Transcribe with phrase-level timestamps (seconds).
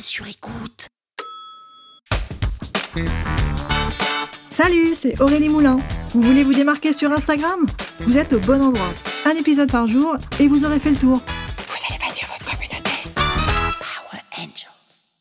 [0.00, 0.88] Sur écoute.
[4.50, 5.78] Salut, c'est Aurélie Moulin.
[6.10, 7.66] Vous voulez vous démarquer sur Instagram?
[8.00, 8.92] Vous êtes au bon endroit.
[9.24, 11.18] Un épisode par jour et vous aurez fait le tour.
[11.18, 12.90] Vous allez bâtir votre communauté.
[13.14, 15.12] Power Angels.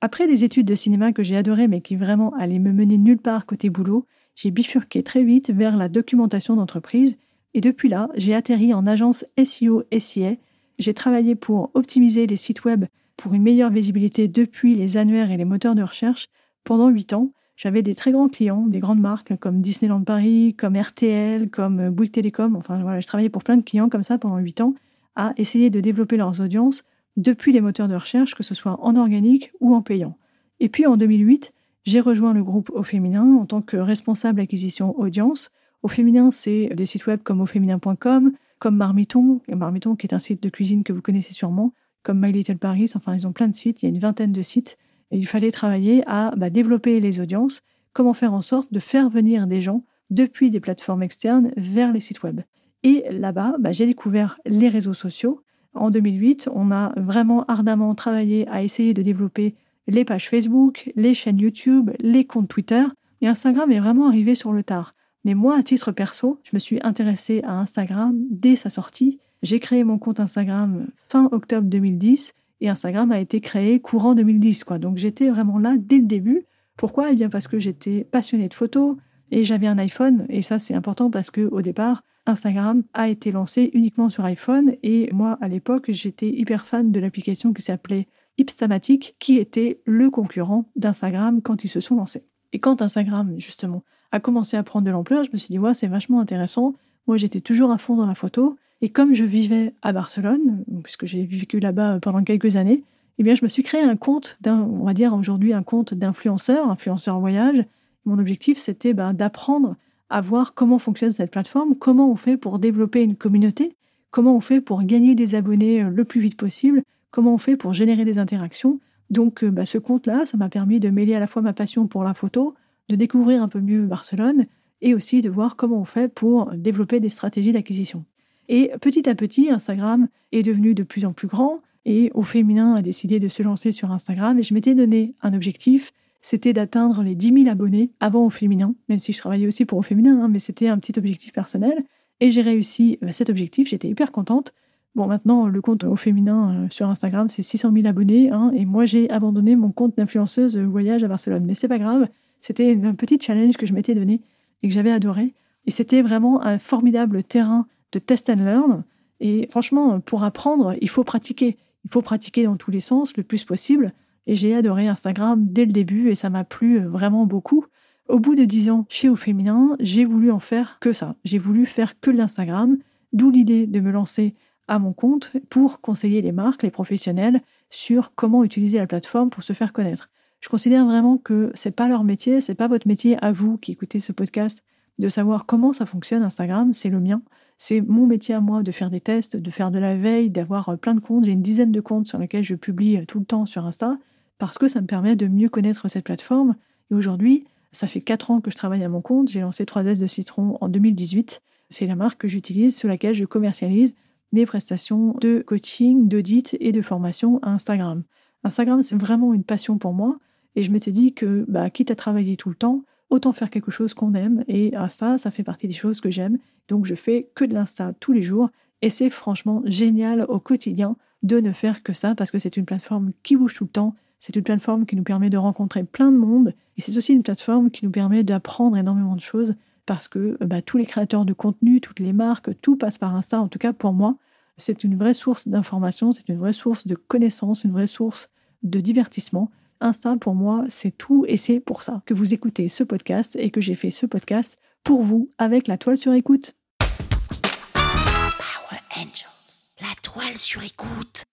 [0.00, 3.18] Après des études de cinéma que j'ai adorées mais qui vraiment allaient me mener nulle
[3.18, 4.06] part côté boulot,
[4.36, 7.16] j'ai bifurqué très vite vers la documentation d'entreprise
[7.54, 10.34] et depuis là, j'ai atterri en agence SEO SIA.
[10.78, 12.84] J'ai travaillé pour optimiser les sites web
[13.20, 16.28] pour une meilleure visibilité depuis les annuaires et les moteurs de recherche
[16.64, 17.32] pendant 8 ans.
[17.54, 22.12] J'avais des très grands clients, des grandes marques comme Disneyland Paris, comme RTL, comme Bouygues
[22.12, 22.56] Télécom.
[22.56, 24.74] Enfin voilà, je travaillais pour plein de clients comme ça pendant 8 ans
[25.16, 26.84] à essayer de développer leurs audiences
[27.18, 30.16] depuis les moteurs de recherche, que ce soit en organique ou en payant.
[30.58, 31.52] Et puis en 2008,
[31.84, 35.50] j'ai rejoint le groupe Au Féminin en tant que responsable acquisition audience.
[35.82, 40.42] Au Féminin, c'est des sites web comme auféminin.com, comme Marmiton, Marmiton qui est un site
[40.42, 43.54] de cuisine que vous connaissez sûrement, comme My Little Paris, enfin ils ont plein de
[43.54, 44.76] sites, il y a une vingtaine de sites,
[45.10, 47.60] et il fallait travailler à bah, développer les audiences,
[47.92, 52.00] comment faire en sorte de faire venir des gens depuis des plateformes externes vers les
[52.00, 52.40] sites web.
[52.82, 55.42] Et là-bas, bah, j'ai découvert les réseaux sociaux.
[55.74, 59.54] En 2008, on a vraiment ardemment travaillé à essayer de développer
[59.86, 62.84] les pages Facebook, les chaînes YouTube, les comptes Twitter,
[63.20, 64.94] et Instagram est vraiment arrivé sur le tard.
[65.24, 69.60] Mais moi, à titre perso, je me suis intéressée à Instagram dès sa sortie j'ai
[69.60, 74.64] créé mon compte Instagram fin octobre 2010 et Instagram a été créé courant 2010.
[74.64, 74.78] Quoi.
[74.78, 76.44] Donc j'étais vraiment là dès le début.
[76.76, 77.10] Pourquoi?
[77.10, 78.96] Eh bien parce que j'étais passionnée de photos
[79.30, 80.26] et j'avais un iPhone.
[80.28, 84.74] Et ça c'est important parce que au départ, Instagram a été lancé uniquement sur iPhone.
[84.82, 88.08] Et moi, à l'époque, j'étais hyper fan de l'application qui s'appelait
[88.38, 92.24] Ipstamatic, qui était le concurrent d'Instagram quand ils se sont lancés.
[92.52, 95.74] Et quand Instagram, justement, a commencé à prendre de l'ampleur, je me suis dit, ouais,
[95.74, 96.74] c'est vachement intéressant.
[97.06, 98.56] Moi, j'étais toujours à fond dans la photo.
[98.82, 102.82] Et comme je vivais à Barcelone, puisque j'ai vécu là-bas pendant quelques années,
[103.18, 105.92] eh bien, je me suis créé un compte, d'un, on va dire aujourd'hui un compte
[105.92, 107.66] d'influenceur, influenceur voyage.
[108.06, 109.76] Mon objectif, c'était ben, d'apprendre
[110.08, 113.76] à voir comment fonctionne cette plateforme, comment on fait pour développer une communauté,
[114.10, 117.56] comment on fait pour gagner des abonnés euh, le plus vite possible, comment on fait
[117.56, 118.80] pour générer des interactions.
[119.10, 121.86] Donc, euh, ben, ce compte-là, ça m'a permis de mêler à la fois ma passion
[121.86, 122.54] pour la photo,
[122.88, 124.46] de découvrir un peu mieux Barcelone,
[124.80, 128.06] et aussi de voir comment on fait pour développer des stratégies d'acquisition.
[128.52, 132.74] Et petit à petit, Instagram est devenu de plus en plus grand et au féminin
[132.74, 137.04] a décidé de se lancer sur Instagram et je m'étais donné un objectif, c'était d'atteindre
[137.04, 140.20] les 10 000 abonnés avant au féminin, même si je travaillais aussi pour au féminin,
[140.20, 141.84] hein, mais c'était un petit objectif personnel.
[142.18, 144.52] Et j'ai réussi bah, cet objectif, j'étais hyper contente.
[144.96, 148.64] Bon, maintenant, le compte au féminin euh, sur Instagram, c'est 600 000 abonnés, hein, et
[148.64, 151.44] moi, j'ai abandonné mon compte d'influenceuse voyage à Barcelone.
[151.46, 152.08] Mais c'est pas grave,
[152.40, 154.22] c'était un petit challenge que je m'étais donné
[154.64, 155.34] et que j'avais adoré.
[155.66, 158.84] Et c'était vraiment un formidable terrain de test and learn.
[159.20, 161.58] Et franchement, pour apprendre, il faut pratiquer.
[161.84, 163.92] Il faut pratiquer dans tous les sens le plus possible.
[164.26, 167.64] Et j'ai adoré Instagram dès le début et ça m'a plu vraiment beaucoup.
[168.08, 171.16] Au bout de dix ans chez Au Féminin, j'ai voulu en faire que ça.
[171.24, 172.78] J'ai voulu faire que l'Instagram,
[173.12, 174.34] d'où l'idée de me lancer
[174.68, 177.40] à mon compte pour conseiller les marques, les professionnels
[177.70, 180.10] sur comment utiliser la plateforme pour se faire connaître.
[180.40, 183.72] Je considère vraiment que c'est pas leur métier, c'est pas votre métier à vous qui
[183.72, 184.62] écoutez ce podcast
[185.00, 187.22] de savoir comment ça fonctionne Instagram, c'est le mien.
[187.56, 190.68] C'est mon métier à moi de faire des tests, de faire de la veille, d'avoir
[190.68, 191.24] euh, plein de comptes.
[191.24, 193.98] J'ai une dizaine de comptes sur lesquels je publie euh, tout le temps sur Insta
[194.38, 196.54] parce que ça me permet de mieux connaître cette plateforme.
[196.90, 199.28] Et aujourd'hui, ça fait 4 ans que je travaille à mon compte.
[199.28, 201.40] J'ai lancé 3S de Citron en 2018.
[201.70, 203.94] C'est la marque que j'utilise sur laquelle je commercialise
[204.32, 208.04] mes prestations de coaching, d'audit et de formation à Instagram.
[208.44, 210.18] Instagram, c'est vraiment une passion pour moi.
[210.56, 213.70] Et je m'étais dit que, bah, quitte à travailler tout le temps, autant faire quelque
[213.70, 214.44] chose qu'on aime.
[214.48, 216.38] Et Insta, ça fait partie des choses que j'aime.
[216.68, 218.50] Donc je fais que de l'Insta tous les jours.
[218.82, 222.64] Et c'est franchement génial au quotidien de ne faire que ça parce que c'est une
[222.64, 223.94] plateforme qui bouge tout le temps.
[224.20, 226.54] C'est une plateforme qui nous permet de rencontrer plein de monde.
[226.76, 229.54] Et c'est aussi une plateforme qui nous permet d'apprendre énormément de choses
[229.86, 233.40] parce que bah, tous les créateurs de contenu, toutes les marques, tout passe par Insta.
[233.40, 234.16] En tout cas, pour moi,
[234.56, 238.30] c'est une vraie source d'information, c'est une vraie source de connaissances, une vraie source
[238.62, 239.50] de divertissement.
[239.82, 243.50] Insta, pour moi, c'est tout et c'est pour ça que vous écoutez ce podcast et
[243.50, 246.54] que j'ai fait ce podcast pour vous avec la toile sur écoute.
[246.78, 251.24] Power Angels, la toile sur écoute.